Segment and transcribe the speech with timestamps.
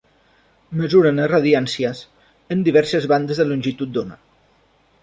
[0.79, 2.01] Mesuren les radiàncies
[2.57, 4.21] en diverses bandes de longitud d'ona.